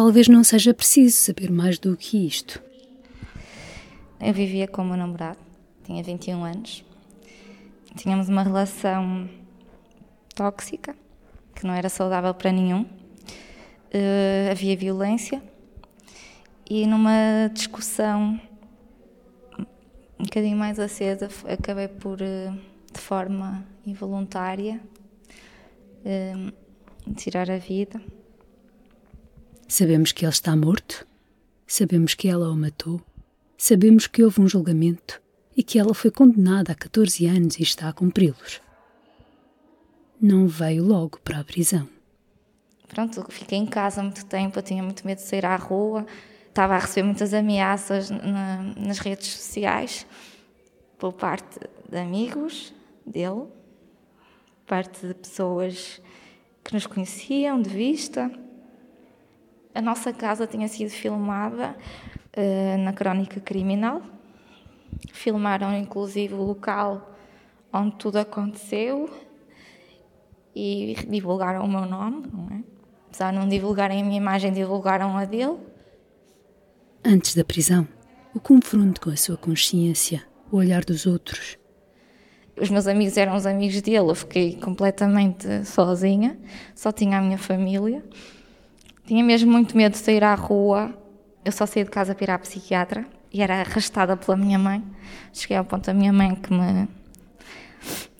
talvez 0.00 0.28
não 0.28 0.42
seja 0.42 0.72
preciso 0.72 1.14
saber 1.14 1.50
mais 1.52 1.78
do 1.78 1.94
que 1.94 2.26
isto. 2.26 2.62
Eu 4.18 4.32
vivia 4.32 4.66
com 4.66 4.80
o 4.80 4.84
meu 4.86 4.96
namorado, 4.96 5.38
tinha 5.84 6.02
21 6.02 6.42
anos. 6.42 6.82
Tínhamos 7.96 8.30
uma 8.30 8.42
relação 8.42 9.28
tóxica, 10.34 10.96
que 11.54 11.66
não 11.66 11.74
era 11.74 11.90
saudável 11.90 12.32
para 12.32 12.50
nenhum. 12.50 12.80
Uh, 12.80 14.50
havia 14.50 14.74
violência 14.74 15.42
e 16.68 16.86
numa 16.86 17.50
discussão 17.52 18.40
um 20.18 20.24
bocadinho 20.24 20.56
mais 20.56 20.78
acesa, 20.78 21.28
acabei 21.46 21.88
por, 21.88 22.22
uh, 22.22 22.58
de 22.90 23.00
forma 23.00 23.66
involuntária, 23.86 24.80
uh, 26.06 27.12
tirar 27.16 27.50
a 27.50 27.58
vida. 27.58 28.00
Sabemos 29.70 30.10
que 30.10 30.24
ele 30.24 30.32
está 30.32 30.56
morto, 30.56 31.06
sabemos 31.64 32.14
que 32.14 32.26
ela 32.26 32.50
o 32.50 32.56
matou, 32.56 33.00
sabemos 33.56 34.08
que 34.08 34.20
houve 34.20 34.40
um 34.40 34.48
julgamento 34.48 35.22
e 35.56 35.62
que 35.62 35.78
ela 35.78 35.94
foi 35.94 36.10
condenada 36.10 36.72
a 36.72 36.74
14 36.74 37.24
anos 37.26 37.56
e 37.56 37.62
está 37.62 37.88
a 37.88 37.92
cumpri-los. 37.92 38.60
Não 40.20 40.48
veio 40.48 40.82
logo 40.82 41.20
para 41.20 41.38
a 41.38 41.44
prisão. 41.44 41.88
Pronto, 42.88 43.24
fiquei 43.28 43.58
em 43.58 43.64
casa 43.64 44.02
muito 44.02 44.26
tempo, 44.26 44.58
eu 44.58 44.62
tinha 44.64 44.82
muito 44.82 45.06
medo 45.06 45.18
de 45.18 45.24
sair 45.24 45.46
à 45.46 45.54
rua, 45.54 46.04
estava 46.48 46.74
a 46.74 46.78
receber 46.80 47.06
muitas 47.06 47.32
ameaças 47.32 48.10
na, 48.10 48.74
nas 48.76 48.98
redes 48.98 49.28
sociais 49.28 50.04
por 50.98 51.12
parte 51.12 51.60
de 51.88 51.96
amigos 51.96 52.74
dele, 53.06 53.44
parte 54.66 55.06
de 55.06 55.14
pessoas 55.14 56.02
que 56.64 56.74
nos 56.74 56.88
conheciam 56.88 57.62
de 57.62 57.70
vista. 57.70 58.32
A 59.74 59.80
nossa 59.80 60.12
casa 60.12 60.46
tinha 60.46 60.66
sido 60.68 60.90
filmada 60.90 61.76
uh, 62.36 62.78
na 62.78 62.92
crónica 62.92 63.40
criminal. 63.40 64.02
Filmaram 65.12 65.76
inclusive 65.76 66.34
o 66.34 66.42
local 66.42 67.16
onde 67.72 67.96
tudo 67.96 68.18
aconteceu 68.18 69.08
e 70.54 70.96
divulgaram 71.08 71.64
o 71.64 71.68
meu 71.68 71.86
nome, 71.86 72.26
não 72.32 72.48
é? 72.56 72.62
Apesar 73.08 73.32
de 73.32 73.38
não 73.38 73.48
divulgarem 73.48 74.02
a 74.02 74.04
minha 74.04 74.16
imagem, 74.16 74.52
divulgaram 74.52 75.16
a 75.16 75.24
dele. 75.24 75.58
Antes 77.04 77.34
da 77.34 77.44
prisão, 77.44 77.86
o 78.34 78.40
confronto 78.40 79.00
com 79.00 79.10
a 79.10 79.16
sua 79.16 79.36
consciência, 79.36 80.24
o 80.50 80.56
olhar 80.56 80.84
dos 80.84 81.06
outros. 81.06 81.58
Os 82.60 82.68
meus 82.68 82.86
amigos 82.86 83.16
eram 83.16 83.34
os 83.34 83.46
amigos 83.46 83.80
dele, 83.80 83.98
eu 83.98 84.14
fiquei 84.14 84.56
completamente 84.56 85.64
sozinha, 85.64 86.38
só 86.74 86.92
tinha 86.92 87.18
a 87.18 87.22
minha 87.22 87.38
família. 87.38 88.04
Tinha 89.06 89.24
mesmo 89.24 89.50
muito 89.50 89.76
medo 89.76 89.92
de 89.92 89.98
sair 89.98 90.22
à 90.22 90.34
rua. 90.34 90.94
Eu 91.44 91.52
só 91.52 91.66
saí 91.66 91.84
de 91.84 91.90
casa 91.90 92.14
para 92.14 92.24
ir 92.24 92.30
à 92.30 92.38
psiquiatra 92.38 93.06
e 93.32 93.42
era 93.42 93.60
arrastada 93.60 94.16
pela 94.16 94.36
minha 94.36 94.58
mãe. 94.58 94.82
Cheguei 95.32 95.56
ao 95.56 95.64
ponto 95.64 95.86
da 95.86 95.94
minha 95.94 96.12
mãe 96.12 96.34
que 96.34 96.52
me, 96.52 96.88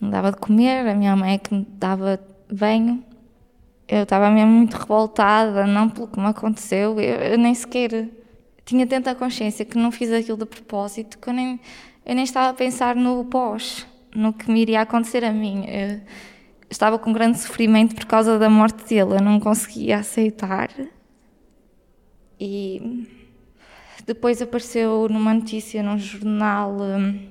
me 0.00 0.10
dava 0.10 0.32
de 0.32 0.38
comer, 0.38 0.86
a 0.86 0.94
minha 0.94 1.16
mãe 1.16 1.38
que 1.38 1.54
me 1.54 1.66
dava 1.72 2.18
banho. 2.50 3.04
Eu 3.88 4.04
estava 4.04 4.30
mesmo 4.30 4.52
muito 4.52 4.74
revoltada, 4.76 5.66
não 5.66 5.88
pelo 5.88 6.06
que 6.06 6.20
me 6.20 6.26
aconteceu. 6.26 7.00
Eu, 7.00 7.16
eu, 7.16 7.38
nem 7.38 7.54
sequer 7.54 8.08
tinha 8.64 8.86
tanta 8.86 9.14
consciência 9.14 9.64
que 9.64 9.76
não 9.76 9.90
fiz 9.90 10.12
aquilo 10.12 10.38
de 10.38 10.46
propósito 10.46 11.18
que 11.18 11.28
eu 11.28 11.34
nem, 11.34 11.58
eu 12.06 12.14
nem 12.14 12.22
estava 12.22 12.50
a 12.50 12.54
pensar 12.54 12.94
no 12.94 13.24
pós, 13.24 13.84
no 14.14 14.32
que 14.32 14.48
me 14.50 14.60
iria 14.60 14.82
acontecer 14.82 15.24
a 15.24 15.32
mim. 15.32 15.64
Eu, 15.66 16.00
estava 16.70 16.98
com 16.98 17.12
grande 17.12 17.38
sofrimento 17.38 17.94
por 17.96 18.06
causa 18.06 18.38
da 18.38 18.48
morte 18.48 18.84
dele, 18.84 19.16
eu 19.16 19.22
não 19.22 19.40
conseguia 19.40 19.98
aceitar. 19.98 20.70
E 22.38 23.06
depois 24.06 24.40
apareceu 24.40 25.08
numa 25.10 25.34
notícia 25.34 25.82
num 25.82 25.98
jornal 25.98 26.76
um, 26.80 27.28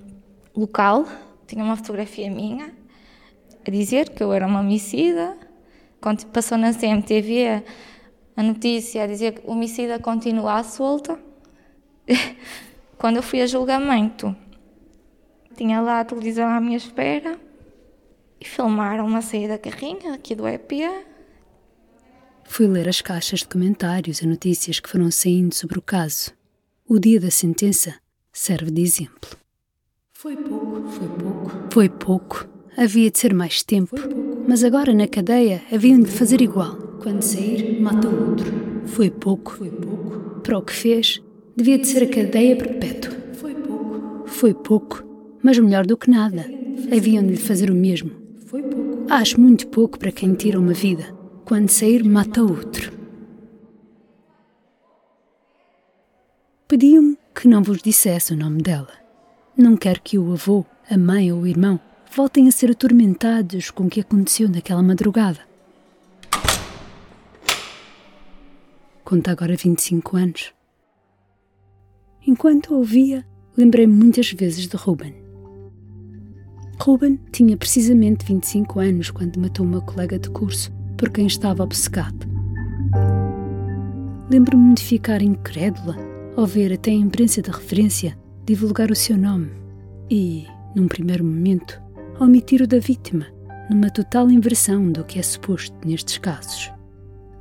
local, 0.56 1.06
tinha 1.48 1.64
uma 1.64 1.78
fotografia 1.78 2.30
minha 2.30 2.72
a 3.66 3.72
dizer 3.72 4.10
que 4.10 4.22
eu 4.22 4.34
era 4.34 4.46
uma 4.46 4.60
homicida. 4.60 5.38
Quando 6.02 6.26
passou 6.28 6.58
na 6.58 6.74
CMTV 6.74 7.64
a 8.36 8.44
notícia 8.44 9.04
a 9.04 9.08
dizer 9.08 9.34
que 9.34 9.48
o 9.48 9.52
homicida 9.52 10.00
continua 10.00 10.60
à 10.60 10.64
solta. 10.64 11.20
Quando 12.98 13.18
eu 13.18 13.24
fui 13.24 13.42
a 13.42 13.48
julgamento, 13.48 14.36
tinha 15.56 15.80
lá 15.82 16.02
a 16.02 16.06
televisão 16.06 16.48
à 16.48 16.60
minha 16.60 16.78
espera 16.78 17.40
e 18.40 18.46
filmaram 18.46 19.06
uma 19.06 19.22
saída 19.22 19.54
da 19.54 19.58
carrinha 19.58 20.14
aqui 20.14 20.36
do 20.36 20.48
EP. 20.48 20.72
Fui 22.46 22.68
ler 22.68 22.88
as 22.90 23.02
caixas 23.02 23.42
de 23.42 23.48
comentários 23.48 24.22
e 24.22 24.28
notícias 24.28 24.80
que 24.80 24.90
foram 24.90 25.12
saindo 25.12 25.54
sobre 25.54 25.78
o 25.78 25.82
caso. 25.82 26.32
O 26.88 26.98
dia 26.98 27.20
da 27.20 27.30
sentença 27.30 27.96
serve 28.34 28.72
de 28.72 28.82
exemplo. 28.82 29.30
Foi 30.14 30.36
pouco, 30.36 30.88
foi 30.90 31.08
pouco. 31.08 31.52
Foi 31.72 31.90
pouco. 31.90 32.50
Havia 32.76 33.12
de 33.12 33.20
ser 33.20 33.34
mais 33.34 33.62
tempo. 33.62 33.96
Mas 34.48 34.64
agora 34.64 34.94
na 34.94 35.08
cadeia 35.08 35.62
haviam 35.72 36.00
de 36.00 36.10
fazer 36.10 36.42
igual. 36.42 36.76
Quando 37.02 37.22
sair, 37.22 37.80
mata 37.80 38.08
o 38.10 38.30
outro. 38.32 38.52
Foi 38.86 39.12
pouco. 39.12 39.52
Foi 39.54 39.70
pouco. 39.70 40.40
Para 40.42 40.58
o 40.58 40.62
que 40.62 40.74
fez, 40.74 41.22
devia 41.56 41.78
de 41.78 41.88
ser 41.88 42.04
a 42.04 42.08
cadeia 42.08 42.56
perpétua. 42.56 43.16
Foi 43.34 43.54
pouco. 43.54 44.28
Foi 44.28 44.54
pouco. 44.54 45.04
Mas 45.44 45.60
melhor 45.60 45.86
do 45.86 45.96
que 45.96 46.10
nada. 46.10 46.46
Haviam 46.92 47.24
de 47.24 47.34
lhe 47.34 47.38
fazer 47.38 47.70
o 47.70 47.76
mesmo. 47.76 48.29
Acho 49.10 49.42
muito 49.42 49.68
pouco 49.70 49.98
para 49.98 50.12
quem 50.12 50.36
tira 50.36 50.60
uma 50.60 50.72
vida. 50.72 51.16
Quando 51.44 51.68
sair, 51.68 52.04
mata 52.04 52.44
outro. 52.44 52.96
Pediam-me 56.68 57.18
que 57.34 57.48
não 57.48 57.64
vos 57.64 57.82
dissesse 57.82 58.34
o 58.34 58.38
nome 58.38 58.62
dela. 58.62 58.92
Não 59.58 59.76
quero 59.76 60.00
que 60.04 60.20
o 60.20 60.32
avô, 60.32 60.64
a 60.88 60.96
mãe 60.96 61.32
ou 61.32 61.40
o 61.40 61.48
irmão 61.48 61.80
voltem 62.16 62.48
a 62.48 62.52
ser 62.52 62.70
atormentados 62.70 63.72
com 63.72 63.86
o 63.86 63.90
que 63.90 64.00
aconteceu 64.00 64.48
naquela 64.48 64.84
madrugada. 64.84 65.40
Conta 69.04 69.32
agora 69.32 69.56
25 69.56 70.18
anos. 70.18 70.54
Enquanto 72.28 72.76
ouvia, 72.76 73.26
lembrei-me 73.58 73.94
muitas 73.94 74.32
vezes 74.32 74.68
de 74.68 74.78
Ruben. 74.78 75.29
Ruben 76.82 77.20
tinha 77.34 77.58
precisamente 77.58 78.26
25 78.26 78.80
anos 78.80 79.12
quando 79.12 79.38
matou 79.38 79.66
uma 79.66 79.82
colega 79.82 80.18
de 80.18 80.30
curso 80.30 80.72
por 80.98 81.10
quem 81.10 81.28
estava 81.28 81.62
obcecado. 81.62 82.26
Lembro-me 84.30 84.76
de 84.76 84.84
ficar 84.84 85.22
incrédula 85.22 85.98
ao 86.38 86.48
ver 86.48 86.72
até 86.72 86.92
a 86.92 86.94
imprensa 86.94 87.42
de 87.42 87.52
referência 87.52 88.18
divulgar 88.46 88.90
o 88.92 88.96
seu 88.96 89.18
nome 89.18 89.52
e, 90.10 90.48
num 90.74 90.88
primeiro 90.88 91.24
momento, 91.24 91.82
omitir 92.18 92.62
o 92.62 92.68
da 92.68 92.80
vítima, 92.80 93.28
numa 93.70 93.90
total 93.90 94.32
inversão 94.32 94.90
do 94.90 95.04
que 95.04 95.20
é 95.20 95.22
suposto 95.22 95.76
nestes 95.86 96.18
casos. 96.18 96.72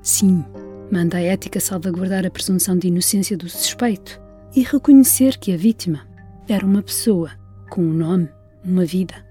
Sim, 0.02 0.44
manda 0.90 1.16
a 1.16 1.22
ética 1.22 1.60
salvaguardar 1.60 2.26
a 2.26 2.30
presunção 2.30 2.76
de 2.76 2.88
inocência 2.88 3.36
do 3.36 3.48
suspeito 3.48 4.20
e 4.54 4.64
reconhecer 4.64 5.38
que 5.38 5.52
a 5.52 5.56
vítima 5.56 6.00
era 6.48 6.66
uma 6.66 6.82
pessoa 6.82 7.30
com 7.70 7.82
um 7.82 7.92
nome, 7.92 8.28
uma 8.64 8.84
vida. 8.84 9.27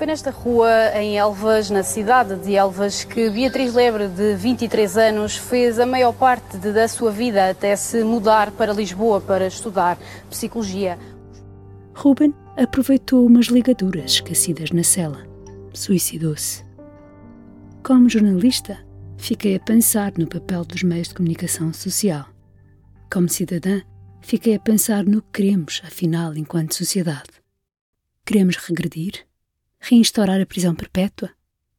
Foi 0.00 0.06
nesta 0.06 0.30
rua, 0.30 0.98
em 0.98 1.18
Elvas, 1.18 1.68
na 1.68 1.82
cidade 1.82 2.34
de 2.36 2.54
Elvas, 2.54 3.04
que 3.04 3.28
Beatriz 3.28 3.74
Lebre, 3.74 4.08
de 4.08 4.34
23 4.34 4.96
anos, 4.96 5.36
fez 5.36 5.78
a 5.78 5.84
maior 5.84 6.14
parte 6.14 6.56
de, 6.56 6.72
da 6.72 6.88
sua 6.88 7.10
vida 7.10 7.50
até 7.50 7.76
se 7.76 8.02
mudar 8.02 8.50
para 8.50 8.72
Lisboa 8.72 9.20
para 9.20 9.46
estudar 9.46 9.98
psicologia. 10.30 10.98
Ruben 11.94 12.32
aproveitou 12.56 13.26
umas 13.26 13.48
ligaduras 13.48 14.12
esquecidas 14.12 14.70
na 14.70 14.82
cela. 14.82 15.22
Suicidou-se. 15.74 16.64
Como 17.84 18.08
jornalista, 18.08 18.78
fiquei 19.18 19.56
a 19.56 19.60
pensar 19.60 20.14
no 20.16 20.26
papel 20.26 20.64
dos 20.64 20.82
meios 20.82 21.08
de 21.08 21.14
comunicação 21.14 21.74
social. 21.74 22.24
Como 23.12 23.28
cidadã, 23.28 23.82
fiquei 24.22 24.54
a 24.54 24.60
pensar 24.60 25.04
no 25.04 25.20
que 25.20 25.42
queremos, 25.42 25.82
afinal, 25.84 26.34
enquanto 26.38 26.74
sociedade. 26.74 27.28
Queremos 28.24 28.56
regredir? 28.56 29.29
Reinstaurar 29.82 30.40
a 30.40 30.46
prisão 30.46 30.74
perpétua? 30.74 31.30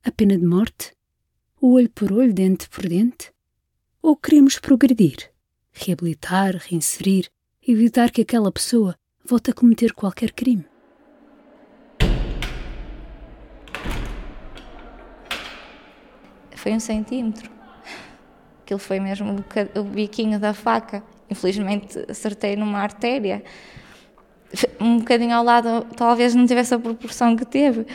A 0.04 0.12
pena 0.12 0.36
de 0.36 0.44
morte? 0.44 0.92
O 1.62 1.74
olho 1.74 1.90
por 1.90 2.12
olho, 2.12 2.34
dente 2.34 2.68
por 2.68 2.90
dente? 2.90 3.32
Ou 4.02 4.16
queremos 4.18 4.58
progredir? 4.58 5.32
Reabilitar, 5.72 6.56
reinserir, 6.56 7.30
evitar 7.66 8.10
que 8.10 8.22
aquela 8.22 8.52
pessoa 8.52 8.96
volte 9.24 9.52
a 9.52 9.54
cometer 9.54 9.94
qualquer 9.94 10.32
crime? 10.32 10.66
Foi 16.56 16.74
um 16.74 16.80
centímetro. 16.80 17.50
Aquilo 18.64 18.80
foi 18.80 19.00
mesmo 19.00 19.46
o 19.76 19.84
biquinho 19.84 20.40
da 20.40 20.56
faca. 20.56 21.04
Infelizmente 21.30 22.04
acertei 22.10 22.56
numa 22.56 22.80
artéria 22.80 23.44
um 24.80 25.00
bocadinho 25.00 25.36
ao 25.36 25.44
lado, 25.44 25.86
talvez 25.96 26.36
não 26.36 26.46
tivesse 26.46 26.74
a 26.74 26.80
proporção 26.80 27.36
que 27.36 27.46
teve, 27.46 27.86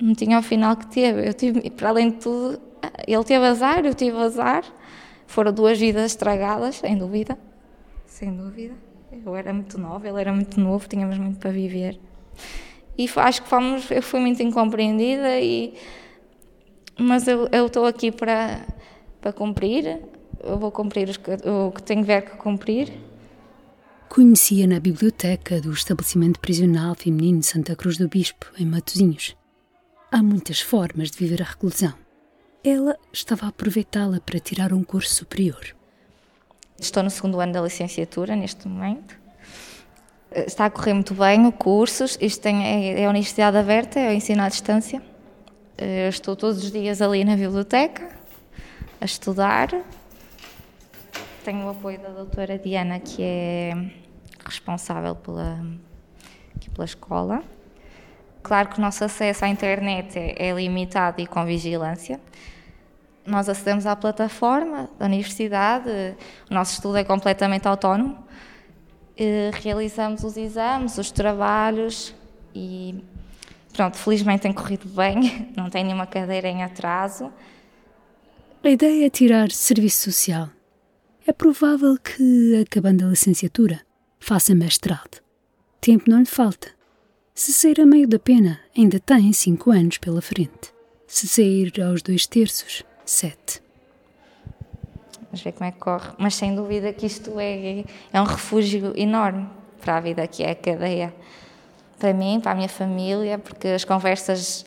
não 0.00 0.14
tinha 0.14 0.38
o 0.38 0.42
final 0.42 0.76
que 0.76 0.86
teve. 0.86 1.28
Eu 1.28 1.34
tive, 1.34 1.70
para 1.70 1.88
além 1.90 2.10
de 2.10 2.16
tudo, 2.16 2.60
ele 3.06 3.24
teve 3.24 3.44
azar, 3.44 3.84
eu 3.84 3.94
tive 3.94 4.16
azar, 4.16 4.64
Foram 5.26 5.52
duas 5.52 5.78
vidas 5.78 6.12
estragadas, 6.12 6.76
sem 6.76 6.96
dúvida. 6.96 7.38
Sem 8.06 8.34
dúvida. 8.34 8.74
Eu 9.24 9.36
era 9.36 9.52
muito 9.52 9.78
nova, 9.78 10.08
ele 10.08 10.20
era 10.20 10.32
muito 10.32 10.60
novo, 10.60 10.88
tínhamos 10.88 11.18
muito 11.18 11.38
para 11.38 11.50
viver. 11.50 11.98
E 12.96 13.08
acho 13.16 13.42
que 13.42 13.48
fomos, 13.48 13.90
eu 13.90 14.02
fui 14.02 14.20
muito 14.20 14.42
incompreendida 14.42 15.38
e 15.38 15.74
mas 16.98 17.28
eu 17.28 17.48
estou 17.66 17.86
aqui 17.86 18.10
para 18.10 18.60
para 19.20 19.32
cumprir. 19.32 20.00
Eu 20.42 20.58
vou 20.58 20.70
cumprir 20.70 21.18
que, 21.18 21.48
o 21.48 21.72
que 21.72 21.82
tenho 21.82 22.04
ver 22.04 22.22
que 22.22 22.36
cumprir. 22.36 22.92
Conhecia 24.08 24.66
na 24.66 24.80
biblioteca 24.80 25.60
do 25.60 25.70
estabelecimento 25.70 26.40
prisional 26.40 26.94
feminino 26.94 27.42
Santa 27.42 27.76
Cruz 27.76 27.98
do 27.98 28.08
Bispo, 28.08 28.46
em 28.58 28.64
Matosinhos. 28.64 29.36
Há 30.10 30.22
muitas 30.22 30.60
formas 30.60 31.10
de 31.10 31.18
viver 31.18 31.42
a 31.42 31.44
reclusão. 31.44 31.92
Ela 32.64 32.96
estava 33.12 33.44
a 33.44 33.48
aproveitá-la 33.50 34.18
para 34.18 34.40
tirar 34.40 34.72
um 34.72 34.82
curso 34.82 35.14
superior. 35.14 35.60
Estou 36.80 37.02
no 37.02 37.10
segundo 37.10 37.38
ano 37.38 37.52
da 37.52 37.60
licenciatura 37.60 38.34
neste 38.34 38.66
momento. 38.66 39.14
Está 40.32 40.64
a 40.64 40.70
correr 40.70 40.94
muito 40.94 41.14
bem 41.14 41.46
o 41.46 41.52
curso. 41.52 42.04
Isto 42.18 42.40
tem, 42.40 42.64
é, 42.64 43.00
é 43.02 43.06
a 43.06 43.10
universidade 43.10 43.58
aberta, 43.58 44.00
é 44.00 44.08
o 44.08 44.12
ensino 44.12 44.42
à 44.42 44.48
distância. 44.48 45.02
Eu 45.76 46.08
estou 46.08 46.34
todos 46.34 46.64
os 46.64 46.72
dias 46.72 47.02
ali 47.02 47.24
na 47.24 47.36
biblioteca 47.36 48.08
a 49.00 49.04
estudar. 49.04 49.68
Tenho 51.48 51.64
o 51.64 51.70
apoio 51.70 51.98
da 51.98 52.10
doutora 52.10 52.58
Diana, 52.58 53.00
que 53.00 53.22
é 53.22 53.72
responsável 54.44 55.14
pela, 55.14 55.58
pela 56.74 56.84
escola. 56.84 57.42
Claro 58.42 58.68
que 58.68 58.78
o 58.78 58.82
nosso 58.82 59.02
acesso 59.02 59.46
à 59.46 59.48
internet 59.48 60.18
é, 60.18 60.48
é 60.48 60.52
limitado 60.52 61.22
e 61.22 61.26
com 61.26 61.42
vigilância. 61.46 62.20
Nós 63.24 63.48
acedemos 63.48 63.86
à 63.86 63.96
plataforma 63.96 64.90
da 64.98 65.06
universidade, 65.06 65.88
o 66.50 66.52
nosso 66.52 66.74
estudo 66.74 66.98
é 66.98 67.04
completamente 67.04 67.66
autónomo. 67.66 68.18
Realizamos 69.62 70.24
os 70.24 70.36
exames, 70.36 70.98
os 70.98 71.10
trabalhos 71.10 72.14
e 72.54 73.02
pronto, 73.72 73.96
felizmente 73.96 74.42
tem 74.42 74.52
corrido 74.52 74.86
bem, 74.86 75.50
não 75.56 75.70
tem 75.70 75.82
nenhuma 75.82 76.06
cadeira 76.06 76.46
em 76.46 76.62
atraso. 76.62 77.32
A 78.62 78.68
ideia 78.68 79.06
é 79.06 79.08
tirar 79.08 79.50
serviço 79.50 80.12
social. 80.12 80.50
É 81.28 81.32
provável 81.34 81.98
que, 81.98 82.58
acabando 82.58 83.04
a 83.04 83.08
licenciatura, 83.08 83.82
faça 84.18 84.54
mestrado. 84.54 85.20
Tempo 85.78 86.10
não 86.10 86.20
lhe 86.20 86.24
falta. 86.24 86.68
Se 87.34 87.52
sair 87.52 87.78
a 87.82 87.84
meio 87.84 88.08
da 88.08 88.18
pena, 88.18 88.58
ainda 88.74 88.98
tem 88.98 89.30
cinco 89.34 89.70
anos 89.70 89.98
pela 89.98 90.22
frente. 90.22 90.72
Se 91.06 91.28
sair 91.28 91.70
aos 91.82 92.00
dois 92.00 92.26
terços, 92.26 92.82
sete. 93.04 93.60
Vamos 95.24 95.42
ver 95.42 95.52
como 95.52 95.68
é 95.68 95.72
que 95.72 95.78
corre. 95.78 96.08
Mas 96.16 96.34
sem 96.34 96.54
dúvida 96.54 96.94
que 96.94 97.04
isto 97.04 97.38
é, 97.38 97.84
é 98.10 98.20
um 98.22 98.24
refúgio 98.24 98.94
enorme 98.96 99.46
para 99.82 99.98
a 99.98 100.00
vida 100.00 100.26
que 100.26 100.42
é 100.42 100.52
a 100.52 100.54
cadeia. 100.54 101.14
Para 101.98 102.14
mim, 102.14 102.40
para 102.40 102.52
a 102.52 102.54
minha 102.54 102.70
família, 102.70 103.38
porque 103.38 103.68
as 103.68 103.84
conversas 103.84 104.64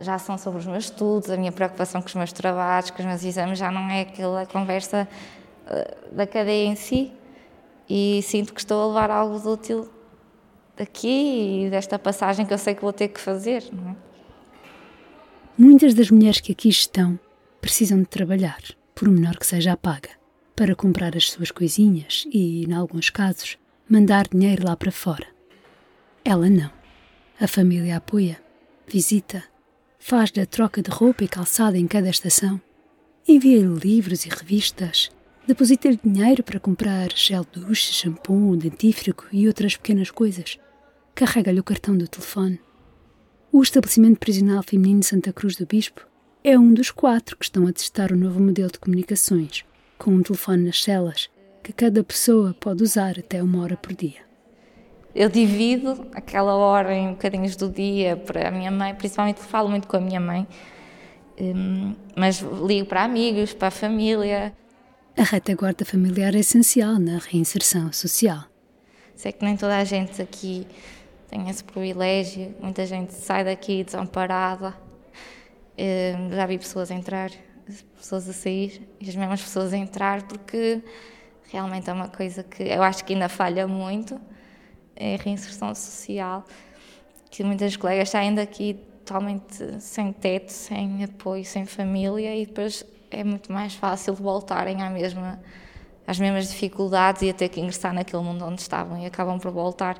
já 0.00 0.18
são 0.18 0.36
sobre 0.36 0.58
os 0.58 0.66
meus 0.66 0.86
estudos, 0.86 1.30
a 1.30 1.36
minha 1.36 1.52
preocupação 1.52 2.02
com 2.02 2.08
os 2.08 2.14
meus 2.16 2.32
trabalhos, 2.32 2.90
com 2.90 2.98
os 2.98 3.06
meus 3.06 3.22
exames, 3.22 3.60
já 3.60 3.70
não 3.70 3.88
é 3.88 4.00
aquela 4.00 4.44
conversa 4.44 5.06
da 6.12 6.26
cadeia 6.26 6.66
em 6.66 6.76
si. 6.76 7.12
E 7.88 8.22
sinto 8.22 8.54
que 8.54 8.60
estou 8.60 8.82
a 8.82 8.86
levar 8.88 9.10
algo 9.10 9.38
de 9.38 9.48
útil 9.48 9.88
daqui 10.76 11.66
e 11.66 11.70
desta 11.70 11.98
passagem 11.98 12.46
que 12.46 12.52
eu 12.52 12.58
sei 12.58 12.74
que 12.74 12.82
vou 12.82 12.92
ter 12.92 13.08
que 13.08 13.20
fazer. 13.20 13.62
É? 13.62 13.94
Muitas 15.56 15.94
das 15.94 16.10
mulheres 16.10 16.40
que 16.40 16.52
aqui 16.52 16.68
estão 16.68 17.18
precisam 17.60 17.98
de 17.98 18.06
trabalhar, 18.06 18.60
por 18.94 19.08
menor 19.08 19.36
que 19.36 19.46
seja 19.46 19.72
a 19.72 19.76
paga, 19.76 20.10
para 20.56 20.74
comprar 20.74 21.16
as 21.16 21.30
suas 21.30 21.50
coisinhas 21.50 22.24
e, 22.30 22.64
em 22.64 22.72
alguns 22.72 23.10
casos, 23.10 23.56
mandar 23.88 24.26
dinheiro 24.28 24.66
lá 24.66 24.76
para 24.76 24.92
fora. 24.92 25.26
Ela 26.24 26.48
não. 26.48 26.70
A 27.40 27.46
família 27.46 27.96
apoia, 27.96 28.40
visita, 28.86 29.42
faz-lhe 29.98 30.42
a 30.42 30.46
troca 30.46 30.82
de 30.82 30.90
roupa 30.90 31.24
e 31.24 31.28
calçada 31.28 31.78
em 31.78 31.86
cada 31.86 32.08
estação, 32.08 32.60
envia-lhe 33.26 33.78
livros 33.78 34.26
e 34.26 34.28
revistas, 34.28 35.10
deposita-lhe 35.46 35.98
dinheiro 36.02 36.42
para 36.42 36.60
comprar 36.60 37.10
gel 37.14 37.46
duche, 37.52 37.92
shampoo, 37.92 38.56
dentífrico 38.56 39.26
e 39.32 39.46
outras 39.46 39.76
pequenas 39.76 40.10
coisas, 40.10 40.58
carrega-lhe 41.14 41.60
o 41.60 41.64
cartão 41.64 41.96
do 41.96 42.08
telefone. 42.08 42.60
O 43.52 43.62
estabelecimento 43.62 44.18
prisional 44.18 44.62
feminino 44.62 45.02
Santa 45.02 45.32
Cruz 45.32 45.56
do 45.56 45.66
Bispo 45.66 46.06
é 46.42 46.58
um 46.58 46.72
dos 46.72 46.90
quatro 46.90 47.36
que 47.36 47.44
estão 47.44 47.66
a 47.66 47.72
testar 47.72 48.12
o 48.12 48.16
novo 48.16 48.40
modelo 48.40 48.70
de 48.70 48.78
comunicações, 48.78 49.64
com 49.98 50.10
um 50.10 50.22
telefone 50.22 50.64
nas 50.64 50.82
celas, 50.82 51.30
que 51.62 51.72
cada 51.72 52.02
pessoa 52.02 52.54
pode 52.54 52.82
usar 52.82 53.18
até 53.18 53.42
uma 53.42 53.62
hora 53.62 53.76
por 53.76 53.94
dia 53.94 54.24
eu 55.14 55.28
divido 55.28 56.08
aquela 56.12 56.54
hora 56.54 56.92
em 56.92 57.10
bocadinhos 57.10 57.54
do 57.54 57.68
dia 57.68 58.16
para 58.16 58.48
a 58.48 58.50
minha 58.50 58.70
mãe, 58.70 58.94
principalmente 58.94 59.40
falo 59.40 59.68
muito 59.68 59.86
com 59.86 59.96
a 59.96 60.00
minha 60.00 60.18
mãe, 60.18 60.46
hum, 61.40 61.94
mas 62.16 62.40
ligo 62.40 62.86
para 62.86 63.04
amigos, 63.04 63.54
para 63.54 63.68
a 63.68 63.70
família. 63.70 64.52
A 65.16 65.22
retaguarda 65.22 65.84
familiar 65.84 66.34
é 66.34 66.40
essencial 66.40 66.98
na 66.98 67.18
reinserção 67.18 67.92
social. 67.92 68.44
Sei 69.14 69.30
que 69.30 69.44
nem 69.44 69.56
toda 69.56 69.78
a 69.78 69.84
gente 69.84 70.20
aqui 70.20 70.66
tem 71.28 71.48
esse 71.48 71.62
privilégio, 71.62 72.52
muita 72.60 72.84
gente 72.84 73.14
sai 73.14 73.44
daqui 73.44 73.84
desamparada. 73.84 74.74
Hum, 75.78 76.32
já 76.32 76.46
vi 76.46 76.58
pessoas 76.58 76.90
entrar, 76.90 77.30
pessoas 77.96 78.28
a 78.28 78.32
sair 78.32 78.82
e 79.00 79.08
as 79.08 79.14
mesmas 79.14 79.40
pessoas 79.40 79.72
a 79.72 79.76
entrar 79.76 80.24
porque 80.24 80.82
realmente 81.48 81.88
é 81.88 81.92
uma 81.92 82.08
coisa 82.08 82.42
que 82.42 82.64
eu 82.64 82.82
acho 82.82 83.04
que 83.04 83.12
ainda 83.12 83.28
falha 83.28 83.68
muito 83.68 84.20
é 84.96 85.14
a 85.14 85.18
reinserção 85.18 85.72
social, 85.76 86.44
que 87.30 87.44
muitas 87.44 87.76
colegas 87.76 88.10
saem 88.10 88.34
daqui 88.34 88.80
totalmente 89.04 89.80
sem 89.80 90.12
teto, 90.12 90.50
sem 90.50 91.04
apoio, 91.04 91.44
sem 91.44 91.64
família 91.66 92.34
e 92.34 92.46
depois 92.46 92.84
é 93.14 93.24
muito 93.24 93.52
mais 93.52 93.74
fácil 93.74 94.14
voltarem 94.14 94.82
à 94.82 94.90
mesma, 94.90 95.40
às 96.06 96.18
mesmas 96.18 96.48
dificuldades 96.48 97.22
e 97.22 97.30
a 97.30 97.34
ter 97.34 97.48
que 97.48 97.60
ingressar 97.60 97.94
naquele 97.94 98.22
mundo 98.22 98.44
onde 98.44 98.60
estavam 98.60 99.00
e 99.00 99.06
acabam 99.06 99.38
por 99.38 99.50
voltar. 99.50 99.98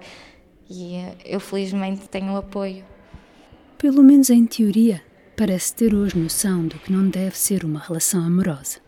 E 0.69 0.97
eh, 0.97 1.15
eu 1.25 1.41
felizmente 1.41 2.09
tenho 2.09 2.37
apoio. 2.37 2.85
Pelo 3.79 4.03
menos 4.03 4.31
em 4.31 4.47
teoria, 4.47 5.03
parece 5.37 5.75
ter 5.75 5.95
hoje 5.95 6.19
noção 6.19 6.67
do 6.67 6.79
que 6.79 6.93
não 6.93 7.09
deve 7.09 7.37
ser 7.37 7.65
uma 7.65 7.81
relação 7.81 8.25
amorosa. 8.25 8.79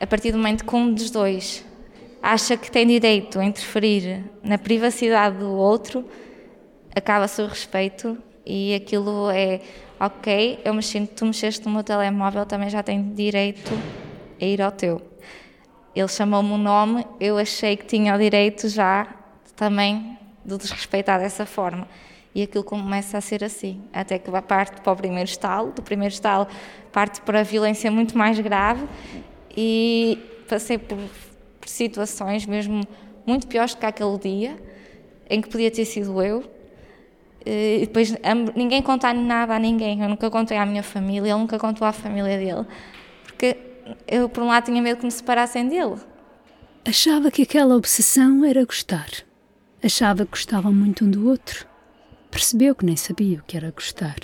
A 0.00 0.06
partir 0.06 0.32
do 0.32 0.38
momento 0.38 0.64
que 0.64 0.74
um 0.74 0.92
dos 0.92 1.10
dois 1.10 1.64
acha 2.22 2.56
que 2.56 2.70
tem 2.70 2.86
direito 2.86 3.38
a 3.38 3.44
interferir 3.44 4.24
na 4.42 4.58
privacidade 4.58 5.38
do 5.38 5.50
outro, 5.50 6.04
acaba-se 6.94 7.40
o 7.40 7.46
respeito 7.46 8.18
e 8.44 8.74
aquilo 8.74 9.30
é 9.30 9.60
ok, 10.00 10.60
eu 10.64 10.72
mexi, 10.72 11.06
tu 11.06 11.26
mexeste 11.26 11.66
no 11.66 11.72
meu 11.72 11.84
telemóvel, 11.84 12.46
também 12.46 12.70
já 12.70 12.82
tenho 12.82 13.14
direito 13.14 13.70
a 14.40 14.44
ir 14.44 14.62
ao 14.62 14.72
teu. 14.72 15.02
Ele 15.94 16.08
chamou-me 16.08 16.52
o 16.52 16.56
nome, 16.56 17.06
eu 17.20 17.36
achei 17.36 17.76
que 17.76 17.84
tinha 17.84 18.14
o 18.14 18.18
direito 18.18 18.66
já 18.68 19.06
também 19.54 20.16
de 20.42 20.56
desrespeitar 20.56 21.20
dessa 21.20 21.44
forma. 21.44 21.86
E 22.34 22.42
aquilo 22.42 22.64
começa 22.64 23.18
a 23.18 23.20
ser 23.20 23.44
assim, 23.44 23.82
até 23.92 24.18
que 24.18 24.30
parte 24.42 24.80
para 24.80 24.92
o 24.92 24.96
primeiro 24.96 25.28
estalo, 25.28 25.72
do 25.72 25.82
primeiro 25.82 26.14
estalo 26.14 26.46
parte 26.90 27.20
para 27.20 27.40
a 27.40 27.42
violência 27.42 27.90
muito 27.90 28.16
mais 28.16 28.38
grave 28.40 28.84
e 29.56 30.18
passei 30.48 30.78
por 30.78 30.98
situações 31.66 32.46
mesmo 32.46 32.82
muito 33.26 33.46
piores 33.46 33.74
que 33.74 33.84
aquele 33.84 34.18
dia, 34.18 34.56
em 35.28 35.40
que 35.40 35.48
podia 35.48 35.70
ter 35.70 35.84
sido 35.84 36.22
eu. 36.22 36.59
E 37.44 37.80
depois 37.80 38.14
ninguém 38.54 38.82
contar 38.82 39.14
nada 39.14 39.54
a 39.54 39.58
ninguém. 39.58 40.02
Eu 40.02 40.08
nunca 40.08 40.30
contei 40.30 40.56
à 40.56 40.66
minha 40.66 40.82
família, 40.82 41.30
ele 41.30 41.38
nunca 41.38 41.58
contou 41.58 41.86
à 41.86 41.92
família 41.92 42.36
dele. 42.38 42.66
Porque 43.24 43.56
eu, 44.06 44.28
por 44.28 44.42
um 44.42 44.48
lado, 44.48 44.66
tinha 44.66 44.80
medo 44.82 44.98
que 44.98 45.04
me 45.04 45.10
separassem 45.10 45.68
dele. 45.68 45.96
Achava 46.84 47.30
que 47.30 47.42
aquela 47.42 47.76
obsessão 47.76 48.44
era 48.44 48.64
gostar. 48.64 49.08
Achava 49.82 50.24
que 50.24 50.32
gostavam 50.32 50.72
muito 50.72 51.04
um 51.04 51.10
do 51.10 51.28
outro. 51.28 51.66
Percebeu 52.30 52.74
que 52.74 52.84
nem 52.84 52.96
sabia 52.96 53.38
o 53.38 53.42
que 53.42 53.56
era 53.56 53.70
gostar. 53.70 54.16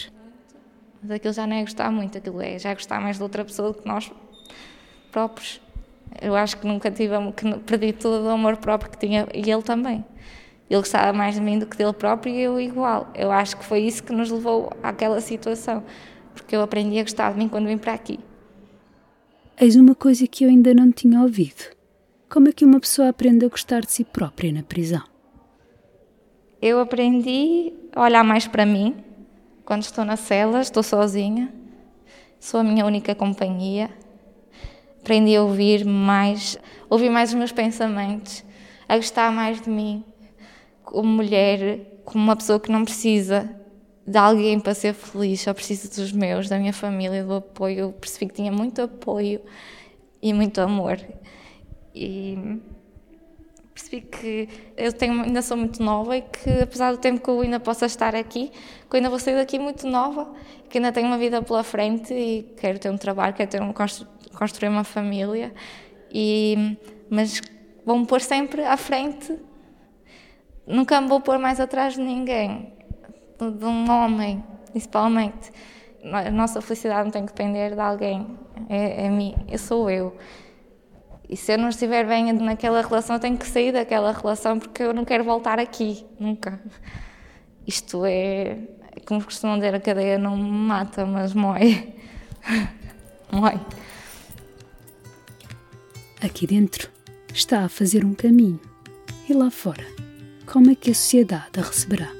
Mas 1.02 1.10
aquilo 1.10 1.32
já 1.32 1.46
não 1.46 1.56
é 1.56 1.62
gostar 1.62 1.90
muito, 1.90 2.18
aquilo 2.18 2.40
é 2.40 2.58
já 2.58 2.74
gostar 2.74 3.00
mais 3.00 3.16
de 3.16 3.22
outra 3.22 3.44
pessoa 3.44 3.72
do 3.72 3.78
que 3.80 3.86
nós 3.86 4.10
próprios. 5.10 5.60
Eu 6.20 6.36
acho 6.36 6.56
que 6.56 6.66
nunca 6.66 6.90
tive, 6.90 7.14
que 7.32 7.58
perdi 7.60 7.92
todo 7.92 8.26
o 8.26 8.30
amor 8.30 8.56
próprio 8.56 8.90
que 8.90 8.98
tinha 8.98 9.26
e 9.34 9.50
ele 9.50 9.62
também. 9.62 10.04
Ele 10.68 10.80
gostava 10.80 11.12
mais 11.12 11.34
de 11.34 11.40
mim 11.40 11.58
do 11.58 11.66
que 11.66 11.76
dele 11.76 11.92
próprio 11.92 12.34
e 12.34 12.40
eu 12.40 12.60
igual. 12.60 13.10
Eu 13.14 13.30
acho 13.30 13.56
que 13.56 13.64
foi 13.64 13.80
isso 13.80 14.02
que 14.02 14.12
nos 14.12 14.30
levou 14.30 14.70
àquela 14.82 15.20
situação, 15.20 15.82
porque 16.34 16.56
eu 16.56 16.62
aprendi 16.62 16.98
a 16.98 17.02
gostar 17.02 17.32
de 17.32 17.38
mim 17.38 17.48
quando 17.48 17.66
vim 17.66 17.78
para 17.78 17.92
aqui. 17.92 18.18
Eis 19.58 19.76
uma 19.76 19.94
coisa 19.94 20.26
que 20.26 20.44
eu 20.44 20.48
ainda 20.48 20.74
não 20.74 20.90
tinha 20.90 21.20
ouvido. 21.20 21.74
Como 22.28 22.48
é 22.48 22.52
que 22.52 22.64
uma 22.64 22.80
pessoa 22.80 23.08
aprende 23.08 23.44
a 23.46 23.48
gostar 23.48 23.80
de 23.80 23.92
si 23.92 24.04
própria 24.04 24.52
na 24.52 24.62
prisão? 24.62 25.02
Eu 26.60 26.80
aprendi 26.80 27.72
a 27.94 28.02
olhar 28.02 28.24
mais 28.24 28.46
para 28.46 28.66
mim. 28.66 28.96
Quando 29.64 29.82
estou 29.82 30.04
na 30.04 30.16
cela, 30.16 30.60
estou 30.60 30.82
sozinha. 30.82 31.52
Sou 32.40 32.60
a 32.60 32.64
minha 32.64 32.84
única 32.84 33.14
companhia 33.14 33.90
aprendi 35.06 35.36
a 35.36 35.42
ouvir 35.42 35.84
mais, 35.84 36.58
ouvir 36.90 37.08
mais 37.10 37.28
os 37.28 37.36
meus 37.36 37.52
pensamentos, 37.52 38.44
a 38.88 38.96
gostar 38.96 39.30
mais 39.30 39.60
de 39.60 39.70
mim, 39.70 40.04
como 40.86 41.08
mulher, 41.08 42.00
como 42.04 42.22
uma 42.22 42.36
pessoa 42.36 42.60
que 42.60 42.70
não 42.70 42.84
precisa 42.84 43.50
de 44.06 44.16
alguém 44.16 44.60
para 44.60 44.72
ser 44.72 44.94
feliz, 44.94 45.40
só 45.40 45.52
preciso 45.52 45.90
dos 45.90 46.12
meus, 46.12 46.48
da 46.48 46.58
minha 46.58 46.72
família, 46.72 47.24
do 47.24 47.34
apoio. 47.34 47.78
Eu 47.78 47.92
percebi 47.92 48.26
que 48.26 48.34
tinha 48.34 48.52
muito 48.52 48.80
apoio 48.80 49.40
e 50.22 50.32
muito 50.32 50.60
amor. 50.60 50.98
E 51.92 52.60
percebi 53.74 54.02
que 54.02 54.48
eu 54.76 54.92
tenho, 54.92 55.22
ainda 55.22 55.42
sou 55.42 55.56
muito 55.56 55.82
nova 55.82 56.16
e 56.16 56.22
que, 56.22 56.50
apesar 56.62 56.92
do 56.92 56.98
tempo 56.98 57.20
que 57.20 57.28
eu 57.28 57.40
ainda 57.40 57.58
possa 57.58 57.84
estar 57.86 58.14
aqui, 58.14 58.52
que 58.88 58.96
eu 58.96 58.98
ainda 58.98 59.10
vou 59.10 59.18
sair 59.18 59.34
daqui 59.34 59.58
muito 59.58 59.88
nova, 59.88 60.32
que 60.70 60.78
ainda 60.78 60.92
tenho 60.92 61.08
uma 61.08 61.18
vida 61.18 61.42
pela 61.42 61.64
frente 61.64 62.14
e 62.14 62.54
quero 62.56 62.78
ter 62.78 62.90
um 62.90 62.96
trabalho, 62.96 63.34
quero 63.34 63.50
ter 63.50 63.60
um, 63.60 63.72
construir 63.72 64.68
uma 64.68 64.84
família, 64.84 65.52
e, 66.12 66.78
mas 67.10 67.42
vou-me 67.84 68.06
pôr 68.06 68.20
sempre 68.20 68.62
à 68.62 68.76
frente, 68.76 69.36
nunca 70.66 71.00
me 71.00 71.08
vou 71.08 71.20
pôr 71.20 71.38
mais 71.38 71.60
atrás 71.60 71.94
de 71.94 72.00
ninguém, 72.00 72.72
de 73.38 73.64
um 73.64 73.90
homem, 73.90 74.42
principalmente. 74.70 75.52
A 76.12 76.30
nossa 76.30 76.60
felicidade 76.60 77.04
não 77.04 77.10
tem 77.10 77.26
que 77.26 77.32
depender 77.32 77.74
de 77.74 77.80
alguém, 77.80 78.38
é, 78.68 79.06
é 79.06 79.10
mim, 79.10 79.34
eu 79.48 79.58
sou 79.58 79.90
eu. 79.90 80.16
E 81.28 81.36
se 81.36 81.52
eu 81.52 81.58
não 81.58 81.68
estiver 81.68 82.06
bem 82.06 82.32
naquela 82.32 82.80
relação, 82.82 83.16
eu 83.16 83.20
tenho 83.20 83.36
que 83.36 83.46
sair 83.46 83.72
daquela 83.72 84.12
relação 84.12 84.58
porque 84.58 84.82
eu 84.82 84.94
não 84.94 85.04
quero 85.04 85.24
voltar 85.24 85.58
aqui, 85.58 86.06
nunca. 86.20 86.60
Isto 87.66 88.04
é, 88.06 88.58
como 89.06 89.24
costumam 89.24 89.56
dizer, 89.56 89.74
a 89.74 89.80
cadeia 89.80 90.18
não 90.18 90.36
me 90.36 90.48
mata, 90.48 91.04
mas 91.04 91.34
mói. 91.34 91.92
mói. 93.32 93.60
Aqui 96.22 96.46
dentro 96.46 96.88
está 97.32 97.64
a 97.64 97.68
fazer 97.68 98.04
um 98.04 98.14
caminho. 98.14 98.60
E 99.28 99.32
lá 99.32 99.50
fora, 99.50 99.84
como 100.46 100.70
é 100.70 100.74
que 100.74 100.90
a 100.90 100.94
sociedade 100.94 101.58
a 101.58 101.62
receberá? 101.62 102.10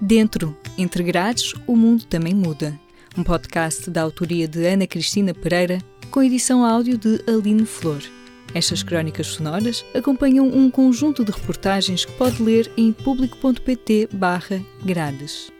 Dentro, 0.00 0.56
entre 0.76 1.02
grades, 1.04 1.54
o 1.66 1.74
mundo 1.76 2.04
também 2.04 2.34
muda. 2.34 2.78
Um 3.16 3.22
podcast 3.22 3.88
da 3.88 4.02
autoria 4.02 4.46
de 4.48 4.66
Ana 4.66 4.86
Cristina 4.86 5.32
Pereira, 5.32 5.78
com 6.10 6.22
edição 6.22 6.62
áudio 6.64 6.98
de 6.98 7.22
Aline 7.28 7.64
Flor. 7.64 8.02
Estas 8.52 8.82
crónicas 8.82 9.28
sonoras 9.28 9.84
acompanham 9.94 10.48
um 10.48 10.68
conjunto 10.70 11.24
de 11.24 11.30
reportagens 11.30 12.04
que 12.04 12.12
pode 12.12 12.42
ler 12.42 12.68
em 12.76 12.92
público.pt/grades. 12.92 15.59